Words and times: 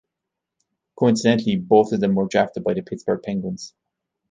Coincidentally, 0.97 1.57
both 1.57 1.91
of 1.91 1.99
them 1.99 2.15
were 2.15 2.27
drafted 2.27 2.63
by 2.63 2.73
the 2.73 2.81
Pittsburgh 2.81 3.21
Penguins. 3.21 3.75